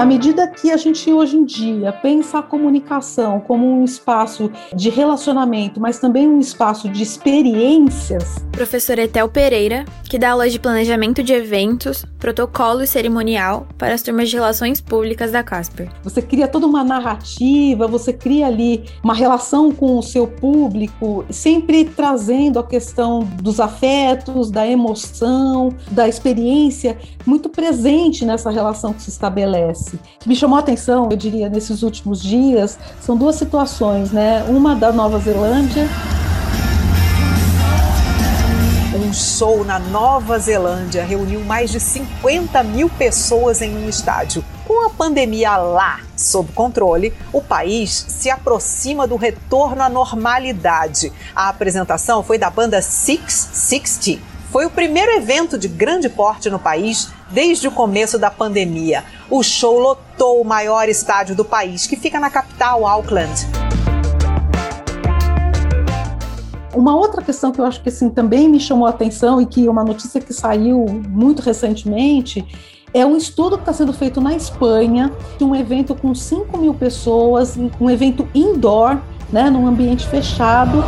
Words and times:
À 0.00 0.06
medida 0.06 0.48
que 0.48 0.70
a 0.70 0.78
gente 0.78 1.12
hoje 1.12 1.36
em 1.36 1.44
dia 1.44 1.92
pensa 1.92 2.38
a 2.38 2.42
comunicação 2.42 3.38
como 3.38 3.70
um 3.70 3.84
espaço 3.84 4.50
de 4.74 4.88
relacionamento, 4.88 5.78
mas 5.78 5.98
também 5.98 6.26
um 6.26 6.40
espaço 6.40 6.88
de 6.88 7.02
experiências. 7.02 8.36
Professor 8.50 8.98
Etel 8.98 9.28
Pereira, 9.28 9.84
que 10.08 10.18
dá 10.18 10.30
aulas 10.30 10.52
de 10.52 10.58
planejamento 10.58 11.22
de 11.22 11.34
eventos, 11.34 12.06
protocolo 12.18 12.82
e 12.82 12.86
cerimonial 12.86 13.66
para 13.76 13.92
as 13.92 14.00
turmas 14.02 14.30
de 14.30 14.36
relações 14.36 14.80
públicas 14.80 15.32
da 15.32 15.42
Casper. 15.42 15.90
Você 16.02 16.22
cria 16.22 16.48
toda 16.48 16.66
uma 16.66 16.82
narrativa, 16.82 17.86
você 17.86 18.12
cria 18.12 18.46
ali 18.46 18.84
uma 19.04 19.14
relação 19.14 19.70
com 19.70 19.98
o 19.98 20.02
seu 20.02 20.26
público, 20.26 21.26
sempre 21.30 21.84
trazendo 21.84 22.58
a 22.58 22.66
questão 22.66 23.20
dos 23.40 23.60
afetos, 23.60 24.50
da 24.50 24.66
emoção, 24.66 25.70
da 25.90 26.08
experiência 26.08 26.98
muito 27.26 27.48
presente 27.48 28.24
nessa 28.24 28.50
relação 28.50 28.92
que 28.92 29.02
se 29.02 29.10
estabelece. 29.10 29.89
O 29.96 30.18
que 30.20 30.28
me 30.28 30.36
chamou 30.36 30.56
a 30.56 30.60
atenção, 30.60 31.08
eu 31.10 31.16
diria, 31.16 31.48
nesses 31.48 31.82
últimos 31.82 32.22
dias, 32.22 32.78
são 33.00 33.16
duas 33.16 33.36
situações, 33.36 34.10
né? 34.10 34.44
Uma 34.48 34.74
da 34.74 34.92
Nova 34.92 35.18
Zelândia 35.18 35.88
um 39.10 39.12
show 39.12 39.64
na 39.64 39.80
Nova 39.80 40.38
Zelândia 40.38 41.04
reuniu 41.04 41.40
mais 41.40 41.70
de 41.70 41.80
50 41.80 42.62
mil 42.62 42.88
pessoas 42.88 43.60
em 43.60 43.76
um 43.76 43.88
estádio. 43.88 44.44
Com 44.64 44.86
a 44.86 44.90
pandemia 44.90 45.56
lá 45.56 45.98
sob 46.16 46.52
controle, 46.52 47.12
o 47.32 47.42
país 47.42 47.90
se 48.08 48.30
aproxima 48.30 49.08
do 49.08 49.16
retorno 49.16 49.82
à 49.82 49.88
normalidade. 49.88 51.12
A 51.34 51.48
apresentação 51.48 52.22
foi 52.22 52.38
da 52.38 52.48
banda 52.50 52.80
Six 52.80 53.50
Sixty. 53.52 54.22
Foi 54.52 54.64
o 54.64 54.70
primeiro 54.70 55.10
evento 55.10 55.58
de 55.58 55.66
grande 55.66 56.08
porte 56.08 56.48
no 56.48 56.60
país 56.60 57.10
desde 57.30 57.68
o 57.68 57.70
começo 57.70 58.18
da 58.18 58.30
pandemia. 58.30 59.04
O 59.30 59.42
show 59.42 59.78
lotou 59.78 60.40
o 60.40 60.44
maior 60.44 60.88
estádio 60.88 61.34
do 61.34 61.44
país, 61.44 61.86
que 61.86 61.96
fica 61.96 62.18
na 62.18 62.30
capital, 62.30 62.86
Auckland. 62.86 63.46
Uma 66.74 66.94
outra 66.94 67.20
questão 67.22 67.50
que 67.50 67.60
eu 67.60 67.64
acho 67.64 67.82
que 67.82 67.88
assim, 67.88 68.08
também 68.08 68.48
me 68.48 68.60
chamou 68.60 68.86
a 68.86 68.90
atenção 68.90 69.40
e 69.40 69.46
que 69.46 69.66
é 69.66 69.70
uma 69.70 69.84
notícia 69.84 70.20
que 70.20 70.32
saiu 70.32 70.86
muito 71.08 71.42
recentemente 71.42 72.46
é 72.92 73.06
um 73.06 73.16
estudo 73.16 73.56
que 73.56 73.62
está 73.62 73.72
sendo 73.72 73.92
feito 73.92 74.20
na 74.20 74.34
Espanha, 74.34 75.12
de 75.38 75.44
um 75.44 75.54
evento 75.54 75.94
com 75.94 76.14
5 76.14 76.58
mil 76.58 76.74
pessoas, 76.74 77.56
um 77.80 77.88
evento 77.88 78.28
indoor, 78.34 78.98
né, 79.32 79.48
num 79.48 79.66
ambiente 79.66 80.06
fechado. 80.08 80.82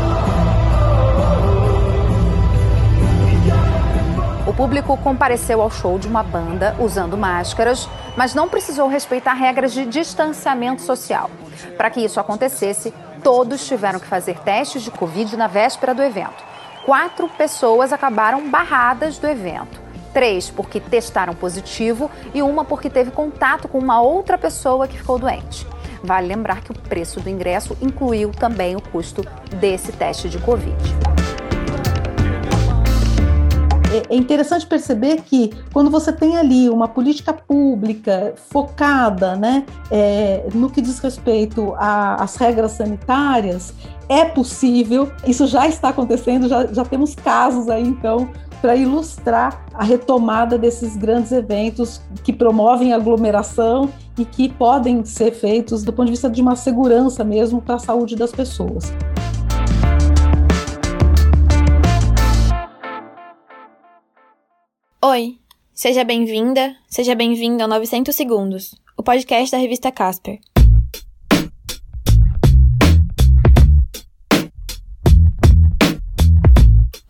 Público 4.63 4.97
compareceu 4.99 5.61
ao 5.61 5.69
show 5.69 5.99
de 5.99 6.07
uma 6.07 6.23
banda 6.23 6.77
usando 6.79 7.19
máscaras, 7.19 7.89
mas 8.17 8.33
não 8.33 8.49
precisou 8.49 8.87
respeitar 8.87 9.33
regras 9.33 9.73
de 9.73 9.85
distanciamento 9.85 10.83
social. 10.83 11.29
Para 11.77 11.91
que 11.91 11.99
isso 11.99 12.21
acontecesse, 12.21 12.95
todos 13.25 13.67
tiveram 13.67 13.99
que 13.99 14.07
fazer 14.07 14.39
testes 14.39 14.83
de 14.83 14.91
Covid 14.93 15.37
na 15.37 15.49
véspera 15.49 15.93
do 15.93 16.01
evento. 16.01 16.45
Quatro 16.87 17.29
pessoas 17.31 17.93
acabaram 17.93 18.49
barradas 18.49 19.19
do 19.19 19.27
evento. 19.27 19.81
Três 20.15 20.49
porque 20.49 20.79
testaram 20.79 21.35
positivo 21.35 22.09
e 22.33 22.41
uma 22.41 22.65
porque 22.65 22.89
teve 22.89 23.11
contato 23.11 23.67
com 23.67 23.79
uma 23.79 24.01
outra 24.01 24.39
pessoa 24.39 24.87
que 24.87 24.97
ficou 24.97 25.19
doente. 25.19 25.67
Vale 26.05 26.29
lembrar 26.29 26.61
que 26.61 26.71
o 26.71 26.79
preço 26.79 27.19
do 27.19 27.29
ingresso 27.29 27.77
incluiu 27.83 28.31
também 28.31 28.77
o 28.77 28.81
custo 28.81 29.25
desse 29.59 29.91
teste 29.91 30.29
de 30.29 30.39
Covid. 30.39 31.12
É, 33.93 34.15
é 34.15 34.17
interessante 34.17 34.67
perceber 34.67 35.21
que 35.21 35.51
quando 35.71 35.91
você 35.91 36.11
tem 36.11 36.39
ali 36.39 36.71
uma 36.71 36.89
política 36.89 37.33
pública 37.35 38.35
focada 38.49 39.37
né, 39.37 39.67
é, 39.91 40.49
no 40.55 40.71
que 40.71 40.81
diz 40.81 40.99
respeito 40.99 41.75
às 41.77 42.37
regras 42.37 42.73
sanitárias, 42.73 43.75
é 44.09 44.25
possível, 44.25 45.13
isso 45.27 45.47
já 45.47 45.69
está 45.69 45.91
acontecendo, 45.91 46.49
já, 46.49 46.67
já 46.67 46.85
temos 46.85 47.15
casos 47.15 47.69
aí 47.69 47.83
então 47.83 48.31
para 48.63 48.77
ilustrar 48.77 49.67
a 49.75 49.85
retomada 49.85 50.57
desses 50.57 50.97
grandes 50.97 51.33
eventos 51.33 52.01
que 52.23 52.33
promovem 52.33 52.95
aglomeração 52.95 53.91
e 54.17 54.25
que 54.25 54.49
podem 54.49 55.05
ser 55.05 55.33
feitos 55.33 55.83
do 55.83 55.93
ponto 55.93 56.07
de 56.07 56.13
vista 56.13 56.31
de 56.31 56.41
uma 56.41 56.57
segurança 56.57 57.25
mesmo 57.25 57.61
para 57.61 57.75
a 57.75 57.79
saúde 57.79 58.15
das 58.15 58.31
pessoas. 58.31 58.93
Oi, 65.05 65.37
seja 65.75 66.05
bem-vinda, 66.05 66.77
seja 66.89 67.17
bem-vindo 67.17 67.61
ao 67.61 67.69
900 67.69 68.15
Segundos, 68.15 68.73
o 68.97 69.03
podcast 69.03 69.51
da 69.51 69.59
revista 69.59 69.91
Casper. 69.91 70.39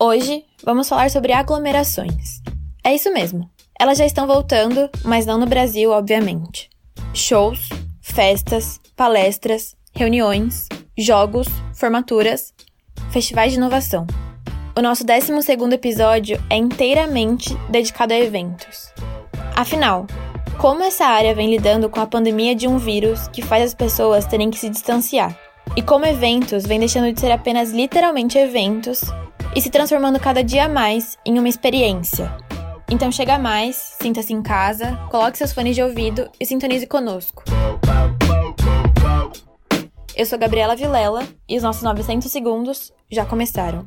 Hoje 0.00 0.42
vamos 0.64 0.88
falar 0.88 1.10
sobre 1.10 1.34
aglomerações. 1.34 2.40
É 2.82 2.94
isso 2.94 3.12
mesmo, 3.12 3.50
elas 3.78 3.98
já 3.98 4.06
estão 4.06 4.26
voltando, 4.26 4.88
mas 5.04 5.26
não 5.26 5.36
no 5.36 5.44
Brasil, 5.44 5.90
obviamente. 5.90 6.70
Shows, 7.12 7.68
festas, 8.00 8.80
palestras, 8.96 9.76
reuniões, 9.94 10.66
jogos, 10.96 11.46
formaturas, 11.74 12.54
festivais 13.10 13.52
de 13.52 13.58
inovação. 13.58 14.06
O 14.74 14.80
nosso 14.80 15.04
12 15.04 15.30
episódio 15.74 16.42
é 16.48 16.56
inteiramente 16.56 17.54
dedicado 17.68 18.14
a 18.14 18.18
eventos. 18.18 18.90
Afinal, 19.54 20.06
como 20.56 20.82
essa 20.82 21.04
área 21.04 21.34
vem 21.34 21.50
lidando 21.50 21.90
com 21.90 22.00
a 22.00 22.06
pandemia 22.06 22.54
de 22.54 22.66
um 22.66 22.78
vírus 22.78 23.28
que 23.28 23.42
faz 23.42 23.64
as 23.64 23.74
pessoas 23.74 24.24
terem 24.24 24.50
que 24.50 24.58
se 24.58 24.70
distanciar? 24.70 25.38
E 25.76 25.82
como 25.82 26.06
eventos 26.06 26.64
vem 26.64 26.78
deixando 26.78 27.12
de 27.12 27.20
ser 27.20 27.30
apenas 27.30 27.70
literalmente 27.70 28.38
eventos 28.38 29.02
e 29.54 29.60
se 29.60 29.68
transformando 29.68 30.18
cada 30.18 30.42
dia 30.42 30.66
mais 30.70 31.18
em 31.26 31.38
uma 31.38 31.50
experiência. 31.50 32.34
Então 32.90 33.12
chega 33.12 33.38
mais, 33.38 33.76
sinta-se 34.00 34.32
em 34.32 34.42
casa, 34.42 34.98
coloque 35.10 35.36
seus 35.36 35.52
fones 35.52 35.74
de 35.74 35.82
ouvido 35.82 36.30
e 36.40 36.46
sintonize 36.46 36.86
conosco. 36.86 37.44
Eu 40.16 40.24
sou 40.24 40.38
Gabriela 40.38 40.74
Vilela 40.74 41.28
e 41.46 41.58
os 41.58 41.62
nossos 41.62 41.82
900 41.82 42.32
segundos 42.32 42.90
já 43.10 43.26
começaram. 43.26 43.86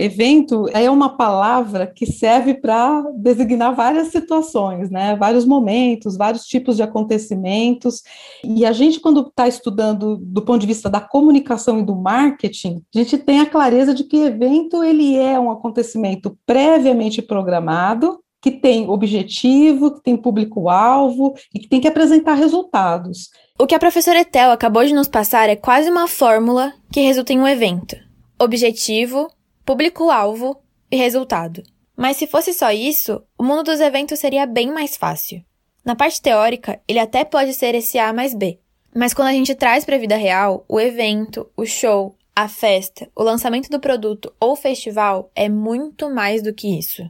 Evento 0.00 0.66
é 0.72 0.90
uma 0.90 1.16
palavra 1.16 1.86
que 1.86 2.06
serve 2.06 2.54
para 2.54 3.02
designar 3.14 3.74
várias 3.74 4.08
situações, 4.08 4.90
né? 4.90 5.14
vários 5.14 5.44
momentos, 5.44 6.16
vários 6.16 6.46
tipos 6.46 6.76
de 6.76 6.82
acontecimentos. 6.82 8.02
E 8.42 8.64
a 8.64 8.72
gente, 8.72 8.98
quando 8.98 9.20
está 9.28 9.46
estudando 9.46 10.16
do 10.16 10.40
ponto 10.40 10.58
de 10.58 10.66
vista 10.66 10.88
da 10.88 11.02
comunicação 11.02 11.78
e 11.78 11.82
do 11.82 11.94
marketing, 11.94 12.82
a 12.94 12.98
gente 12.98 13.18
tem 13.18 13.40
a 13.40 13.46
clareza 13.46 13.92
de 13.92 14.04
que 14.04 14.16
evento 14.16 14.82
ele 14.82 15.16
é 15.16 15.38
um 15.38 15.50
acontecimento 15.50 16.34
previamente 16.46 17.20
programado, 17.20 18.20
que 18.40 18.50
tem 18.50 18.88
objetivo, 18.88 19.90
que 19.96 20.02
tem 20.02 20.16
público-alvo 20.16 21.34
e 21.54 21.58
que 21.58 21.68
tem 21.68 21.78
que 21.78 21.88
apresentar 21.88 22.34
resultados. 22.34 23.28
O 23.58 23.66
que 23.66 23.74
a 23.74 23.78
professora 23.78 24.20
Etel 24.20 24.50
acabou 24.50 24.82
de 24.82 24.94
nos 24.94 25.08
passar 25.08 25.50
é 25.50 25.56
quase 25.56 25.90
uma 25.90 26.08
fórmula 26.08 26.72
que 26.90 27.02
resulta 27.02 27.34
em 27.34 27.38
um 27.38 27.46
evento. 27.46 27.96
Objetivo, 28.40 29.28
público-alvo 29.70 30.56
e 30.90 30.96
resultado. 30.96 31.62
Mas 31.96 32.16
se 32.16 32.26
fosse 32.26 32.52
só 32.52 32.72
isso, 32.72 33.22
o 33.38 33.44
mundo 33.44 33.62
dos 33.62 33.78
eventos 33.78 34.18
seria 34.18 34.44
bem 34.44 34.72
mais 34.72 34.96
fácil. 34.96 35.44
Na 35.84 35.94
parte 35.94 36.20
teórica, 36.20 36.80
ele 36.88 36.98
até 36.98 37.24
pode 37.24 37.54
ser 37.54 37.76
esse 37.76 37.96
A 37.96 38.12
mais 38.12 38.34
B. 38.34 38.58
Mas 38.92 39.14
quando 39.14 39.28
a 39.28 39.32
gente 39.32 39.54
traz 39.54 39.84
para 39.84 39.94
a 39.94 39.98
vida 40.00 40.16
real, 40.16 40.64
o 40.68 40.80
evento, 40.80 41.46
o 41.56 41.64
show, 41.64 42.16
a 42.34 42.48
festa, 42.48 43.08
o 43.14 43.22
lançamento 43.22 43.68
do 43.70 43.78
produto 43.78 44.32
ou 44.40 44.56
festival 44.56 45.30
é 45.36 45.48
muito 45.48 46.12
mais 46.12 46.42
do 46.42 46.52
que 46.52 46.76
isso. 46.76 47.04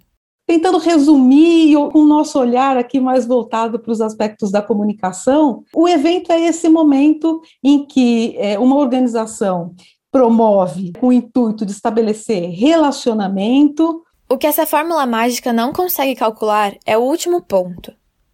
Tentando 0.46 0.76
resumir 0.76 1.76
com 1.90 2.00
o 2.00 2.06
nosso 2.06 2.38
olhar 2.38 2.76
aqui 2.76 3.00
mais 3.00 3.24
voltado 3.24 3.78
para 3.78 3.92
os 3.92 4.02
aspectos 4.02 4.50
da 4.50 4.60
comunicação, 4.60 5.64
o 5.74 5.88
evento 5.88 6.30
é 6.30 6.40
esse 6.42 6.68
momento 6.68 7.40
em 7.64 7.86
que 7.86 8.34
é, 8.36 8.58
uma 8.58 8.76
organização 8.76 9.74
promove 10.10 10.92
com 10.98 11.08
o 11.08 11.12
intuito 11.12 11.64
de 11.64 11.72
estabelecer 11.72 12.50
relacionamento. 12.50 14.04
O 14.28 14.36
que 14.36 14.46
essa 14.46 14.66
fórmula 14.66 15.06
mágica 15.06 15.52
não 15.52 15.72
consegue 15.72 16.14
calcular 16.14 16.74
é 16.84 16.96
o 16.96 17.02
último 17.02 17.42
ponto: 17.42 17.92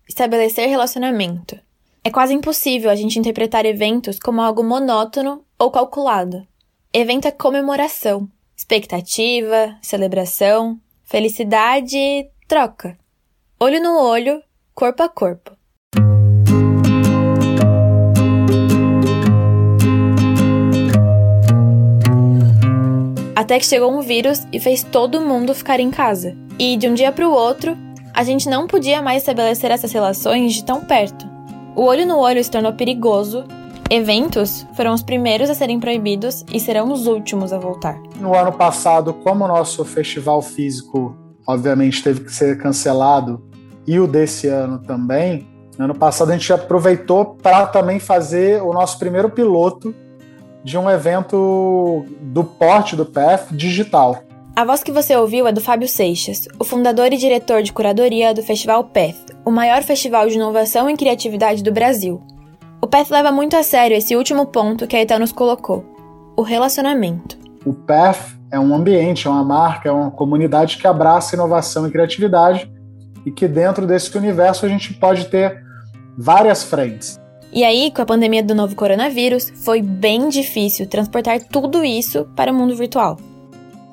estabelecer 0.09 0.69
relacionamento. 0.69 1.59
É 2.03 2.11
quase 2.11 2.35
impossível 2.35 2.91
a 2.91 2.95
gente 2.95 3.19
interpretar 3.19 3.67
eventos 3.67 4.19
como 4.19 4.41
algo 4.41 4.63
monótono 4.63 5.45
ou 5.59 5.71
calculado. 5.71 6.47
Evento 6.93 7.27
é 7.27 7.33
comemoração, 7.33 8.29
expectativa, 8.57 9.77
celebração, 9.83 10.81
felicidade, 11.05 12.31
troca. 12.47 12.97
Olho 13.59 13.83
no 13.83 13.99
olho, 13.99 14.43
corpo 14.75 15.03
a 15.03 15.09
corpo. 15.09 15.56
Até 23.37 23.59
que 23.59 23.67
chegou 23.67 23.93
um 23.93 24.01
vírus 24.01 24.47
e 24.51 24.59
fez 24.59 24.83
todo 24.83 25.21
mundo 25.21 25.55
ficar 25.55 25.79
em 25.79 25.91
casa. 25.91 26.35
E 26.59 26.75
de 26.75 26.89
um 26.89 26.95
dia 26.95 27.13
para 27.13 27.29
o 27.29 27.31
outro, 27.31 27.77
a 28.15 28.25
gente 28.25 28.49
não 28.49 28.67
podia 28.67 29.03
mais 29.03 29.19
estabelecer 29.23 29.71
essas 29.71 29.93
relações 29.93 30.55
de 30.55 30.65
tão 30.65 30.81
perto. 30.81 31.29
O 31.77 31.83
olho 31.83 32.07
no 32.07 32.17
olho 32.17 32.43
se 32.43 32.51
tornou 32.51 32.73
perigoso. 32.73 33.45
Eventos 33.91 34.67
foram 34.75 34.95
os 34.95 35.03
primeiros 35.03 35.51
a 35.51 35.55
serem 35.55 35.79
proibidos 35.79 36.47
e 36.51 36.59
serão 36.59 36.91
os 36.91 37.07
últimos 37.07 37.53
a 37.53 37.59
voltar. 37.59 38.01
No 38.19 38.35
ano 38.35 38.53
passado, 38.53 39.13
como 39.13 39.45
o 39.45 39.49
nosso 39.49 39.85
festival 39.85 40.41
físico, 40.41 41.15
obviamente, 41.47 42.03
teve 42.03 42.21
que 42.21 42.33
ser 42.33 42.57
cancelado, 42.57 43.45
e 43.87 44.01
o 44.01 44.07
desse 44.07 44.49
ano 44.49 44.79
também, 44.79 45.47
no 45.79 45.85
ano 45.85 45.95
passado 45.95 46.31
a 46.31 46.33
gente 46.33 46.51
aproveitou 46.55 47.37
para 47.43 47.67
também 47.67 48.01
fazer 48.01 48.63
o 48.63 48.73
nosso 48.73 48.99
primeiro 48.99 49.29
piloto 49.29 49.95
de 50.67 50.77
um 50.77 50.91
evento 50.91 52.05
do 52.21 52.43
porte 52.43 52.97
do 52.97 53.07
PF 53.07 53.55
digital. 53.55 54.25
A 54.57 54.65
voz 54.65 54.83
que 54.83 54.91
você 54.91 55.15
ouviu 55.15 55.47
é 55.47 55.53
do 55.53 55.61
Fábio 55.61 55.87
Seixas, 55.87 56.49
o 56.59 56.65
fundador 56.65 57.13
e 57.13 57.17
diretor 57.17 57.63
de 57.63 57.73
curadoria 57.73 58.35
do 58.35 58.43
Festival 58.43 58.83
PEF, 58.83 59.17
o 59.45 59.53
maior 59.53 59.85
festival 59.85 60.27
de 60.27 60.35
inovação 60.35 60.91
e 60.91 60.97
criatividade 60.97 61.63
do 61.63 61.71
Brasil. 61.71 62.21
O 62.83 62.89
PEF 62.89 63.13
leva 63.13 63.31
muito 63.31 63.55
a 63.55 63.63
sério 63.63 63.97
esse 63.97 64.17
último 64.17 64.45
ponto 64.47 64.89
que 64.89 64.97
a 64.97 65.03
Etel 65.03 65.21
nos 65.21 65.31
colocou: 65.31 65.85
o 66.37 66.43
relacionamento. 66.43 67.39
O 67.65 67.73
PEF 67.73 68.37
é 68.51 68.59
um 68.59 68.75
ambiente, 68.75 69.29
é 69.29 69.31
uma 69.31 69.45
marca, 69.45 69.89
é 69.89 69.93
uma 69.93 70.11
comunidade 70.11 70.79
que 70.79 70.87
abraça 70.89 71.37
inovação 71.37 71.87
e 71.87 71.93
criatividade 71.93 72.69
e 73.25 73.31
que 73.31 73.47
dentro 73.47 73.87
desse 73.87 74.19
universo 74.19 74.67
a 74.67 74.69
gente 74.69 74.93
pode 74.95 75.27
ter 75.27 75.63
várias 76.19 76.65
frentes. 76.65 77.21
E 77.57 77.65
aí, 77.65 77.91
com 77.91 78.03
a 78.03 78.05
pandemia 78.05 78.43
do 78.43 78.55
novo 78.55 78.77
coronavírus, 78.77 79.51
foi 79.65 79.81
bem 79.81 80.29
difícil 80.29 80.87
transportar 80.87 81.41
tudo 81.41 81.83
isso 81.83 82.29
para 82.37 82.53
o 82.53 82.55
mundo 82.55 82.77
virtual. 82.77 83.17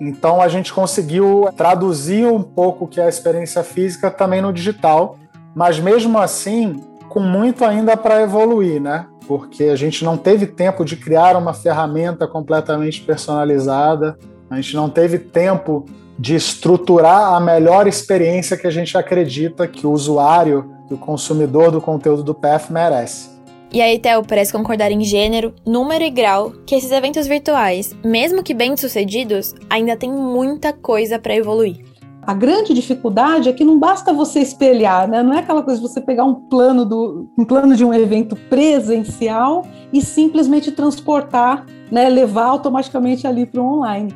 Então 0.01 0.41
a 0.41 0.49
gente 0.49 0.73
conseguiu 0.73 1.47
traduzir 1.55 2.25
um 2.25 2.43
pouco 2.43 2.85
que 2.85 2.99
é 2.99 3.05
a 3.05 3.07
experiência 3.07 3.63
física 3.63 4.11
também 4.11 4.41
no 4.41 4.51
digital, 4.51 5.17
mas 5.55 5.79
mesmo 5.79 6.17
assim 6.17 6.83
com 7.07 7.21
muito 7.21 7.63
ainda 7.63 7.95
para 7.95 8.21
evoluir, 8.21 8.81
né? 8.81 9.05
Porque 9.25 9.63
a 9.63 9.77
gente 9.77 10.03
não 10.03 10.17
teve 10.17 10.45
tempo 10.45 10.83
de 10.83 10.97
criar 10.97 11.37
uma 11.37 11.53
ferramenta 11.53 12.27
completamente 12.27 12.99
personalizada, 12.99 14.17
a 14.49 14.57
gente 14.57 14.75
não 14.75 14.89
teve 14.89 15.17
tempo 15.17 15.85
de 16.19 16.35
estruturar 16.35 17.33
a 17.33 17.39
melhor 17.39 17.87
experiência 17.87 18.57
que 18.57 18.67
a 18.67 18.71
gente 18.71 18.97
acredita 18.97 19.69
que 19.69 19.87
o 19.87 19.91
usuário, 19.91 20.69
que 20.85 20.93
o 20.93 20.97
consumidor 20.97 21.71
do 21.71 21.79
conteúdo 21.79 22.23
do 22.23 22.35
PF 22.35 22.73
merece. 22.73 23.32
E 23.73 23.81
a 23.81 23.91
Itel 23.91 24.21
parece 24.21 24.53
concordar 24.53 24.91
em 24.91 25.03
gênero, 25.03 25.51
número 25.65 26.03
e 26.03 26.11
grau 26.11 26.53
que 26.63 26.75
esses 26.75 26.91
eventos 26.91 27.25
virtuais, 27.25 27.95
mesmo 28.05 28.43
que 28.43 28.53
bem-sucedidos, 28.53 29.55
ainda 29.67 29.97
tem 29.97 30.11
muita 30.11 30.71
coisa 30.71 31.17
para 31.17 31.35
evoluir. 31.35 31.83
A 32.21 32.35
grande 32.35 32.71
dificuldade 32.71 33.49
é 33.49 33.53
que 33.53 33.65
não 33.65 33.79
basta 33.79 34.13
você 34.13 34.41
espelhar, 34.41 35.09
né? 35.09 35.23
Não 35.23 35.33
é 35.33 35.39
aquela 35.39 35.63
coisa 35.63 35.81
de 35.81 35.87
você 35.87 35.99
pegar 35.99 36.23
um 36.23 36.35
plano 36.35 36.85
do 36.85 37.27
um 37.35 37.43
plano 37.43 37.75
de 37.75 37.83
um 37.83 37.91
evento 37.91 38.35
presencial 38.47 39.65
e 39.91 40.01
simplesmente 40.01 40.71
transportar, 40.71 41.65
né, 41.91 42.09
levar 42.09 42.45
automaticamente 42.45 43.25
ali 43.25 43.43
para 43.43 43.59
o 43.59 43.65
online. 43.65 44.13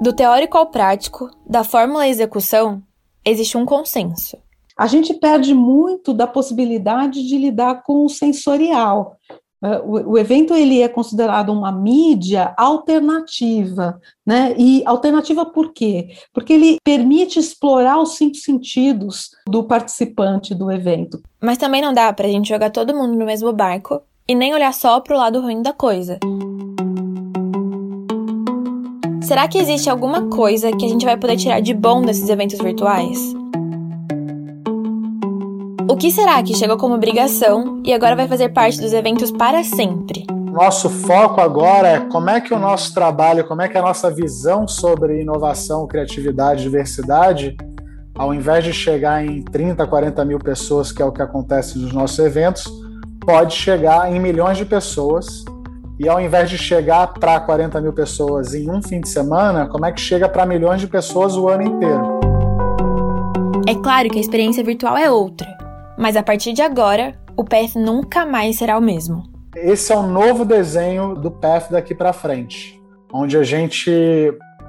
Do 0.00 0.14
teórico 0.14 0.56
ao 0.56 0.66
prático, 0.66 1.30
da 1.46 1.62
fórmula 1.62 2.04
à 2.04 2.08
execução, 2.08 2.82
existe 3.22 3.58
um 3.58 3.66
consenso. 3.66 4.38
A 4.74 4.86
gente 4.86 5.12
perde 5.12 5.52
muito 5.52 6.14
da 6.14 6.26
possibilidade 6.26 7.22
de 7.28 7.36
lidar 7.36 7.82
com 7.82 8.06
o 8.06 8.08
sensorial. 8.08 9.18
É, 9.62 9.78
o, 9.84 10.16
evento 10.16 10.54
ele 10.54 10.80
é 10.80 10.88
considerado 10.88 11.52
uma 11.52 11.70
mídia 11.70 12.54
alternativa, 12.56 14.00
né? 14.26 14.54
E 14.56 14.82
alternativa 14.86 15.44
por 15.44 15.70
quê? 15.74 16.08
Porque 16.32 16.54
ele 16.54 16.78
permite 16.82 17.38
explorar 17.38 18.00
os 18.00 18.16
cinco 18.16 18.36
sentidos 18.36 19.32
do 19.46 19.64
participante 19.64 20.54
do 20.54 20.72
evento. 20.72 21.20
Mas 21.42 21.58
também 21.58 21.82
não 21.82 21.92
dá 21.92 22.10
para 22.10 22.26
a 22.26 22.30
gente 22.30 22.48
jogar 22.48 22.70
todo 22.70 22.94
mundo 22.94 23.18
no 23.18 23.26
mesmo 23.26 23.52
barco 23.52 24.00
e 24.26 24.34
nem 24.34 24.54
olhar 24.54 24.72
só 24.72 24.98
para 24.98 25.14
o 25.14 25.18
lado 25.18 25.42
ruim 25.42 25.60
da 25.60 25.74
coisa. 25.74 26.18
Será 29.30 29.46
que 29.46 29.58
existe 29.58 29.88
alguma 29.88 30.22
coisa 30.22 30.72
que 30.72 30.84
a 30.84 30.88
gente 30.88 31.04
vai 31.04 31.16
poder 31.16 31.36
tirar 31.36 31.60
de 31.60 31.72
bom 31.72 32.02
desses 32.02 32.28
eventos 32.28 32.58
virtuais? 32.58 33.16
O 35.88 35.96
que 35.96 36.10
será 36.10 36.42
que 36.42 36.52
chegou 36.52 36.76
como 36.76 36.96
obrigação 36.96 37.80
e 37.86 37.92
agora 37.92 38.16
vai 38.16 38.26
fazer 38.26 38.48
parte 38.48 38.80
dos 38.80 38.92
eventos 38.92 39.30
para 39.30 39.62
sempre? 39.62 40.26
Nosso 40.52 40.90
foco 40.90 41.40
agora 41.40 41.88
é 41.90 42.00
como 42.00 42.28
é 42.28 42.40
que 42.40 42.52
o 42.52 42.58
nosso 42.58 42.92
trabalho, 42.92 43.46
como 43.46 43.62
é 43.62 43.68
que 43.68 43.78
a 43.78 43.82
nossa 43.82 44.10
visão 44.10 44.66
sobre 44.66 45.20
inovação, 45.20 45.86
criatividade, 45.86 46.64
diversidade, 46.64 47.56
ao 48.16 48.34
invés 48.34 48.64
de 48.64 48.72
chegar 48.72 49.24
em 49.24 49.44
30, 49.44 49.86
40 49.86 50.24
mil 50.24 50.40
pessoas, 50.40 50.90
que 50.90 51.00
é 51.00 51.04
o 51.04 51.12
que 51.12 51.22
acontece 51.22 51.78
nos 51.78 51.92
nossos 51.92 52.18
eventos, 52.18 52.64
pode 53.24 53.54
chegar 53.54 54.12
em 54.12 54.18
milhões 54.18 54.58
de 54.58 54.64
pessoas 54.64 55.44
e 56.00 56.08
ao 56.08 56.18
invés 56.18 56.48
de 56.48 56.56
chegar 56.56 57.08
para 57.08 57.38
40 57.38 57.78
mil 57.78 57.92
pessoas 57.92 58.54
em 58.54 58.70
um 58.70 58.82
fim 58.82 59.02
de 59.02 59.08
semana, 59.10 59.66
como 59.66 59.84
é 59.84 59.92
que 59.92 60.00
chega 60.00 60.26
para 60.30 60.46
milhões 60.46 60.80
de 60.80 60.86
pessoas 60.86 61.36
o 61.36 61.46
ano 61.46 61.62
inteiro? 61.62 62.20
É 63.68 63.74
claro 63.74 64.08
que 64.08 64.16
a 64.16 64.20
experiência 64.20 64.64
virtual 64.64 64.96
é 64.96 65.10
outra, 65.10 65.46
mas 65.98 66.16
a 66.16 66.22
partir 66.22 66.54
de 66.54 66.62
agora, 66.62 67.14
o 67.36 67.44
PF 67.44 67.78
nunca 67.78 68.24
mais 68.24 68.56
será 68.56 68.78
o 68.78 68.80
mesmo. 68.80 69.24
Esse 69.54 69.92
é 69.92 69.96
o 69.96 70.02
novo 70.02 70.42
desenho 70.46 71.14
do 71.14 71.30
PF 71.30 71.70
daqui 71.70 71.94
para 71.94 72.14
frente, 72.14 72.80
onde 73.12 73.36
a 73.36 73.42
gente 73.42 73.90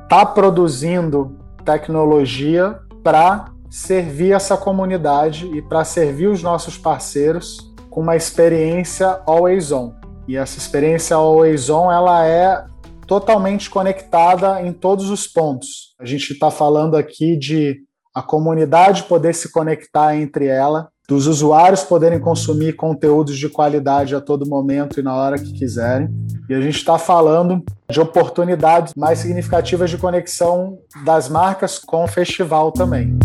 está 0.04 0.26
produzindo 0.26 1.38
tecnologia 1.64 2.78
para 3.02 3.46
servir 3.70 4.34
essa 4.34 4.58
comunidade 4.58 5.50
e 5.54 5.62
para 5.62 5.86
servir 5.86 6.28
os 6.28 6.44
nossos 6.44 6.78
parceiros 6.78 7.72
com 7.90 8.02
uma 8.02 8.18
experiência 8.18 9.22
always 9.26 9.72
on. 9.72 10.01
E 10.28 10.38
essa 10.38 10.58
experiência 10.58 11.16
Always 11.16 11.70
On, 11.70 11.92
ela 11.92 12.26
é 12.26 12.64
totalmente 13.08 13.70
conectada 13.70 14.62
em 14.62 14.72
todos 14.72 15.10
os 15.10 15.28
pontos. 15.28 15.94
A 16.00 16.06
gente 16.06 16.32
está 16.32 16.50
falando 16.50 16.96
aqui 16.96 17.38
de 17.38 17.82
a 18.14 18.22
comunidade 18.22 19.04
poder 19.04 19.34
se 19.34 19.52
conectar 19.52 20.16
entre 20.16 20.46
ela, 20.48 20.90
dos 21.08 21.28
usuários 21.28 21.84
poderem 21.84 22.20
consumir 22.20 22.74
conteúdos 22.74 23.38
de 23.38 23.50
qualidade 23.50 24.16
a 24.16 24.22
todo 24.22 24.48
momento 24.48 25.00
e 25.00 25.04
na 25.04 25.14
hora 25.14 25.38
que 25.38 25.52
quiserem. 25.52 26.10
E 26.50 26.54
a 26.54 26.62
gente 26.62 26.78
está 26.78 26.98
falando 26.98 27.64
de 27.90 28.00
oportunidades 28.00 28.94
mais 28.96 29.20
significativas 29.20 29.90
de 29.90 29.98
conexão 29.98 30.78
das 31.04 31.28
marcas 31.28 31.80
com 31.80 32.04
o 32.04 32.08
festival 32.08 32.72
também. 32.72 33.18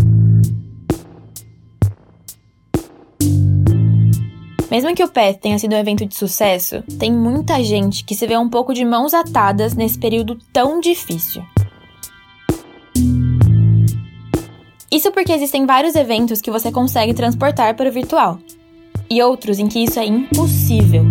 Mesmo 4.69 4.93
que 4.93 5.03
o 5.03 5.07
PET 5.07 5.39
tenha 5.39 5.57
sido 5.57 5.73
um 5.73 5.79
evento 5.79 6.05
de 6.05 6.13
sucesso, 6.13 6.83
tem 6.99 7.11
muita 7.11 7.63
gente 7.63 8.03
que 8.03 8.13
se 8.13 8.27
vê 8.27 8.37
um 8.37 8.49
pouco 8.49 8.73
de 8.73 8.83
mãos 8.83 9.13
atadas 9.13 9.73
nesse 9.73 9.97
período 9.97 10.37
tão 10.51 10.81
difícil. 10.81 11.41
Isso 14.91 15.11
porque 15.11 15.31
existem 15.31 15.65
vários 15.65 15.95
eventos 15.95 16.41
que 16.41 16.51
você 16.51 16.71
consegue 16.71 17.13
transportar 17.13 17.75
para 17.75 17.89
o 17.89 17.91
virtual, 17.91 18.39
e 19.09 19.21
outros 19.21 19.57
em 19.57 19.67
que 19.67 19.79
isso 19.79 19.99
é 19.99 20.05
impossível. 20.05 21.05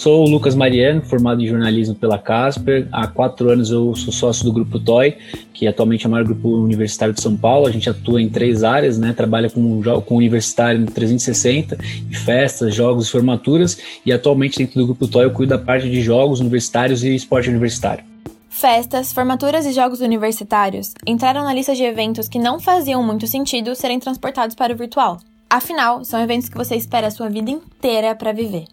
Sou 0.00 0.24
o 0.24 0.30
Lucas 0.30 0.54
Mariano, 0.54 1.02
formado 1.02 1.42
em 1.42 1.46
jornalismo 1.46 1.94
pela 1.94 2.16
Casper. 2.16 2.88
Há 2.90 3.06
quatro 3.06 3.50
anos 3.50 3.70
eu 3.70 3.94
sou 3.94 4.10
sócio 4.10 4.46
do 4.46 4.50
Grupo 4.50 4.80
TOI, 4.80 5.14
que 5.52 5.66
atualmente 5.66 6.06
é 6.06 6.08
o 6.08 6.10
maior 6.10 6.24
grupo 6.24 6.48
universitário 6.48 7.12
de 7.12 7.20
São 7.20 7.36
Paulo. 7.36 7.66
A 7.66 7.70
gente 7.70 7.90
atua 7.90 8.18
em 8.22 8.26
três 8.26 8.64
áreas, 8.64 8.96
né? 8.96 9.12
trabalha 9.12 9.50
com, 9.50 9.82
com 10.06 10.16
universitário 10.16 10.80
no 10.80 10.86
360, 10.86 11.76
festas, 12.24 12.74
jogos 12.74 13.08
e 13.08 13.10
formaturas. 13.10 13.76
E 14.06 14.10
atualmente 14.10 14.56
dentro 14.56 14.80
do 14.80 14.86
Grupo 14.86 15.06
TOI 15.06 15.26
eu 15.26 15.32
cuido 15.32 15.50
da 15.50 15.58
parte 15.58 15.90
de 15.90 16.00
jogos 16.00 16.40
universitários 16.40 17.04
e 17.04 17.14
esporte 17.14 17.50
universitário. 17.50 18.02
Festas, 18.48 19.12
formaturas 19.12 19.66
e 19.66 19.72
jogos 19.72 20.00
universitários 20.00 20.94
entraram 21.06 21.44
na 21.44 21.52
lista 21.52 21.74
de 21.74 21.82
eventos 21.82 22.26
que 22.26 22.38
não 22.38 22.58
faziam 22.58 23.02
muito 23.02 23.26
sentido 23.26 23.74
serem 23.74 24.00
transportados 24.00 24.56
para 24.56 24.72
o 24.72 24.76
virtual. 24.78 25.20
Afinal, 25.50 26.06
são 26.06 26.18
eventos 26.18 26.48
que 26.48 26.56
você 26.56 26.74
espera 26.74 27.08
a 27.08 27.10
sua 27.10 27.28
vida 27.28 27.50
inteira 27.50 28.14
para 28.14 28.32
viver 28.32 28.64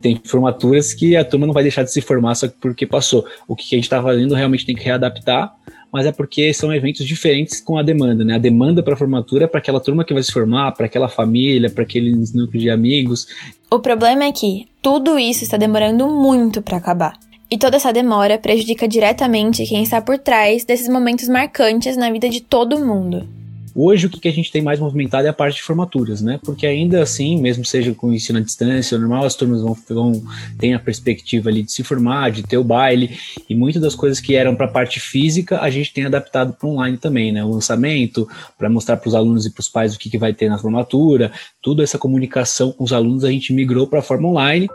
tem 0.00 0.20
formaturas 0.24 0.94
que 0.94 1.14
a 1.14 1.24
turma 1.24 1.46
não 1.46 1.52
vai 1.52 1.62
deixar 1.62 1.82
de 1.82 1.92
se 1.92 2.00
formar 2.00 2.34
só 2.34 2.48
porque 2.60 2.86
passou. 2.86 3.26
O 3.46 3.54
que 3.54 3.74
a 3.74 3.76
gente 3.76 3.84
está 3.84 4.02
fazendo 4.02 4.34
realmente 4.34 4.64
tem 4.64 4.74
que 4.74 4.82
readaptar, 4.82 5.54
mas 5.92 6.06
é 6.06 6.12
porque 6.12 6.52
são 6.54 6.72
eventos 6.72 7.06
diferentes 7.06 7.60
com 7.60 7.76
a 7.76 7.82
demanda, 7.82 8.24
né? 8.24 8.34
A 8.34 8.38
demanda 8.38 8.82
para 8.82 8.94
a 8.94 8.96
formatura 8.96 9.44
é 9.44 9.46
para 9.46 9.58
aquela 9.58 9.80
turma 9.80 10.04
que 10.04 10.14
vai 10.14 10.22
se 10.22 10.32
formar, 10.32 10.72
para 10.72 10.86
aquela 10.86 11.08
família, 11.08 11.68
para 11.68 11.82
aqueles 11.82 12.32
núcleos 12.32 12.62
de 12.62 12.70
amigos. 12.70 13.26
O 13.70 13.78
problema 13.78 14.24
é 14.24 14.32
que 14.32 14.66
tudo 14.80 15.18
isso 15.18 15.44
está 15.44 15.56
demorando 15.56 16.08
muito 16.08 16.62
para 16.62 16.78
acabar. 16.78 17.18
E 17.50 17.58
toda 17.58 17.76
essa 17.76 17.92
demora 17.92 18.38
prejudica 18.38 18.86
diretamente 18.86 19.66
quem 19.66 19.82
está 19.82 20.00
por 20.00 20.18
trás 20.18 20.64
desses 20.64 20.88
momentos 20.88 21.28
marcantes 21.28 21.96
na 21.96 22.10
vida 22.10 22.28
de 22.28 22.40
todo 22.40 22.78
mundo. 22.78 23.39
Hoje 23.74 24.06
o 24.06 24.10
que, 24.10 24.28
a 24.28 24.32
gente 24.32 24.50
tem 24.50 24.60
mais 24.60 24.80
movimentado 24.80 25.26
é 25.26 25.30
a 25.30 25.32
parte 25.32 25.56
de 25.56 25.62
formaturas, 25.62 26.20
né? 26.20 26.40
Porque 26.44 26.66
ainda 26.66 27.02
assim, 27.02 27.40
mesmo 27.40 27.64
seja 27.64 27.94
com 27.94 28.12
ensino 28.12 28.38
à 28.38 28.42
distância, 28.42 28.98
normal, 28.98 29.24
as 29.24 29.36
turmas 29.36 29.62
vão, 29.62 29.76
vão 29.88 30.22
ter 30.58 30.72
a 30.72 30.78
perspectiva 30.78 31.48
ali 31.48 31.62
de 31.62 31.70
se 31.70 31.84
formar, 31.84 32.30
de 32.30 32.42
ter 32.42 32.58
o 32.58 32.64
baile, 32.64 33.16
e 33.48 33.54
muitas 33.54 33.80
das 33.80 33.94
coisas 33.94 34.18
que 34.20 34.34
eram 34.34 34.56
para 34.56 34.66
a 34.66 34.70
parte 34.70 34.98
física, 34.98 35.60
a 35.60 35.70
gente 35.70 35.92
tem 35.92 36.04
adaptado 36.04 36.52
para 36.52 36.68
online 36.68 36.96
também, 36.96 37.30
né? 37.30 37.44
O 37.44 37.50
lançamento, 37.50 38.28
para 38.58 38.68
mostrar 38.68 38.96
para 38.96 39.08
os 39.08 39.14
alunos 39.14 39.46
e 39.46 39.50
para 39.50 39.60
os 39.60 39.68
pais 39.68 39.94
o 39.94 39.98
que, 39.98 40.10
que 40.10 40.18
vai 40.18 40.34
ter 40.34 40.48
na 40.48 40.58
formatura, 40.58 41.30
toda 41.62 41.82
essa 41.82 41.98
comunicação 41.98 42.72
com 42.72 42.82
os 42.82 42.92
alunos 42.92 43.24
a 43.24 43.30
gente 43.30 43.52
migrou 43.52 43.86
para 43.86 44.00
a 44.00 44.02
forma 44.02 44.28
online. 44.28 44.68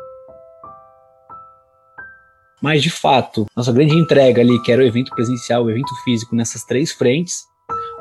Mas, 2.61 2.81
de 2.81 2.89
fato, 2.89 3.45
nossa 3.55 3.71
grande 3.71 3.93
entrega 3.93 4.41
ali, 4.41 4.59
que 4.63 4.71
era 4.71 4.81
o 4.81 4.85
evento 4.85 5.13
presencial, 5.13 5.65
o 5.65 5.69
evento 5.69 5.93
físico, 6.03 6.35
nessas 6.35 6.63
três 6.63 6.91
frentes, 6.91 7.43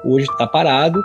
hoje 0.04 0.26
está 0.30 0.46
parado. 0.46 1.02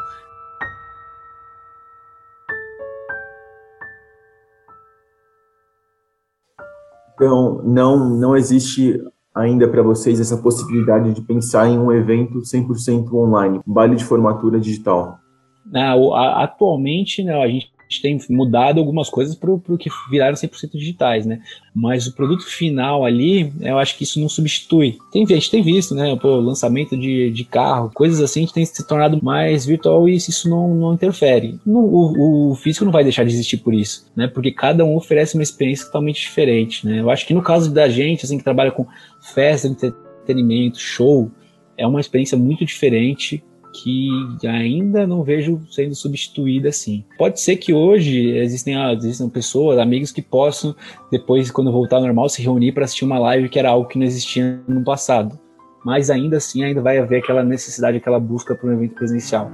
Então, 7.13 7.62
não, 7.65 8.10
não 8.18 8.38
existe 8.38 8.98
ainda 9.36 9.68
para 9.68 9.82
vocês 9.82 10.20
essa 10.20 10.38
possibilidade 10.38 11.13
de 11.13 11.22
pensar 11.22 11.68
em 11.68 11.77
um 11.77 11.91
evento 11.91 12.39
100% 12.39 13.13
online, 13.13 13.60
baile 13.65 13.96
de 13.96 14.06
formatura 14.06 14.60
digital? 14.60 15.18
Não, 15.65 16.13
atualmente, 16.13 17.24
não, 17.24 17.41
a 17.41 17.48
gente 17.48 17.72
gente 17.89 18.01
tem 18.01 18.19
mudado 18.29 18.79
algumas 18.79 19.10
coisas 19.10 19.34
para 19.34 19.51
o 19.51 19.77
que 19.77 19.89
viraram 20.12 20.36
100% 20.36 20.74
digitais, 20.74 21.25
né? 21.25 21.41
Mas 21.74 22.05
o 22.05 22.13
produto 22.13 22.46
final 22.46 23.03
ali, 23.03 23.51
eu 23.62 23.79
acho 23.79 23.98
que 23.98 24.03
isso 24.03 24.19
não 24.19 24.29
substitui. 24.29 25.00
Tem, 25.12 25.24
a 25.24 25.27
gente 25.27 25.50
tem 25.50 25.63
visto, 25.63 25.96
né? 25.96 26.15
Pô, 26.15 26.36
lançamento 26.36 26.96
de, 26.96 27.31
de 27.31 27.43
carro, 27.43 27.89
coisas 27.91 28.22
assim, 28.22 28.41
a 28.41 28.43
gente 28.43 28.53
tem 28.53 28.63
se 28.63 28.86
tornado 28.86 29.19
mais 29.24 29.65
virtual 29.65 30.08
e 30.08 30.15
isso 30.15 30.48
não, 30.48 30.75
não 30.75 30.93
interfere. 30.93 31.60
O, 31.65 32.51
o, 32.51 32.55
físico 32.55 32.86
não 32.86 32.91
vai 32.91 33.03
deixar 33.03 33.24
de 33.24 33.34
existir 33.34 33.58
por 33.58 33.74
isso, 33.74 34.05
né? 34.15 34.27
Porque 34.27 34.51
cada 34.51 34.86
um 34.86 34.96
oferece 34.96 35.34
uma 35.34 35.43
experiência 35.43 35.88
totalmente 35.88 36.22
diferente, 36.22 36.86
né? 36.86 37.00
Eu 37.00 37.10
acho 37.10 37.25
que 37.25 37.34
no 37.34 37.41
caso 37.41 37.74
da 37.74 37.89
gente, 37.89 38.24
assim, 38.24 38.38
que 38.38 38.43
trabalha 38.43 38.72
com 38.72 38.86
festa, 39.34 39.67
entretenimento, 39.67 40.79
show, 40.79 41.31
é 41.75 41.88
uma 41.88 42.00
experiência 42.00 42.38
muito 42.38 42.63
diferente 42.63 43.43
que 43.83 44.09
ainda 44.45 45.07
não 45.07 45.24
vejo 45.24 45.62
sendo 45.69 45.95
substituída 45.95 46.69
assim. 46.69 47.03
Pode 47.17 47.39
ser 47.39 47.57
que 47.57 47.74
hoje 47.74 48.29
existem, 48.38 48.75
ah, 48.75 48.93
existem 48.93 49.29
pessoas, 49.29 49.77
amigos 49.77 50.12
que 50.12 50.21
possam, 50.21 50.75
depois, 51.12 51.50
quando 51.51 51.71
voltar 51.71 51.98
ao 51.98 52.03
normal, 52.03 52.29
se 52.29 52.41
reunir 52.41 52.71
para 52.71 52.86
assistir 52.86 53.05
uma 53.05 53.19
live 53.19 53.50
que 53.50 53.59
era 53.59 53.69
algo 53.69 53.88
que 53.88 53.98
não 53.98 54.05
existia 54.05 54.62
no 54.67 54.83
passado. 54.83 55.39
Mas 55.86 56.09
ainda 56.09 56.38
assim, 56.38 56.63
ainda 56.63 56.81
vai 56.81 56.98
haver 56.98 57.19
aquela 57.19 57.43
necessidade, 57.43 57.98
aquela 57.98 58.19
busca 58.19 58.53
por 58.53 58.69
um 58.69 58.74
evento 58.74 58.95
presencial. 58.95 59.50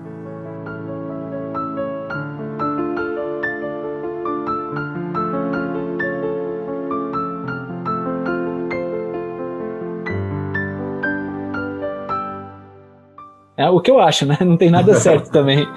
É 13.66 13.70
o 13.70 13.82
que 13.82 13.90
eu 13.90 14.00
acho, 14.00 14.26
né? 14.26 14.38
Não 14.46 14.58
tem 14.58 14.70
nada 14.70 14.94
certo 14.94 15.30
também. 15.34 15.68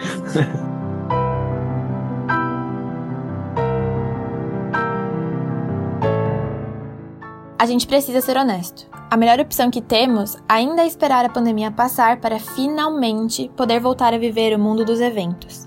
A 7.58 7.66
gente 7.66 7.86
precisa 7.86 8.20
ser 8.20 8.36
honesto. 8.36 8.86
A 9.10 9.16
melhor 9.16 9.40
opção 9.40 9.70
que 9.70 9.80
temos 9.80 10.36
ainda 10.46 10.82
é 10.82 10.86
esperar 10.86 11.24
a 11.24 11.30
pandemia 11.30 11.70
passar 11.70 12.20
para 12.20 12.38
finalmente 12.38 13.50
poder 13.56 13.80
voltar 13.80 14.12
a 14.12 14.18
viver 14.18 14.54
o 14.54 14.58
mundo 14.58 14.84
dos 14.84 15.00
eventos. 15.00 15.66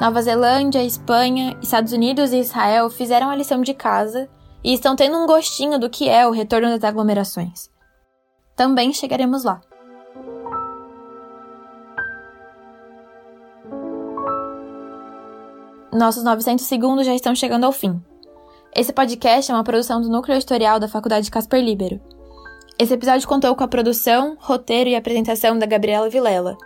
Nova 0.00 0.20
Zelândia, 0.20 0.82
Espanha, 0.82 1.56
Estados 1.62 1.92
Unidos 1.92 2.32
e 2.32 2.38
Israel 2.38 2.90
fizeram 2.90 3.30
a 3.30 3.36
lição 3.36 3.62
de 3.62 3.72
casa 3.72 4.28
e 4.62 4.74
estão 4.74 4.96
tendo 4.96 5.16
um 5.16 5.26
gostinho 5.26 5.78
do 5.78 5.88
que 5.88 6.08
é 6.08 6.26
o 6.26 6.32
retorno 6.32 6.68
das 6.68 6.82
aglomerações. 6.82 7.70
Também 8.56 8.92
chegaremos 8.92 9.44
lá. 9.44 9.60
Nossos 15.94 16.24
900 16.24 16.64
segundos 16.64 17.06
já 17.06 17.14
estão 17.14 17.34
chegando 17.34 17.64
ao 17.64 17.72
fim. 17.72 18.02
Esse 18.74 18.92
podcast 18.92 19.50
é 19.50 19.54
uma 19.54 19.62
produção 19.62 20.00
do 20.00 20.08
Núcleo 20.08 20.34
Editorial 20.36 20.80
da 20.80 20.88
Faculdade 20.88 21.30
Casper 21.30 21.62
Libero. 21.62 22.00
Esse 22.76 22.94
episódio 22.94 23.28
contou 23.28 23.54
com 23.54 23.62
a 23.62 23.68
produção, 23.68 24.36
roteiro 24.40 24.90
e 24.90 24.96
apresentação 24.96 25.56
da 25.56 25.66
Gabriela 25.66 26.10
Vilela. 26.10 26.56